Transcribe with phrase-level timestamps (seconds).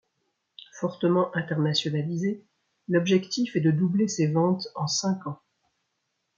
[0.79, 2.43] Fortement internationalisée,
[2.87, 5.39] l'objectif est de doubler ses ventes en cinq ans.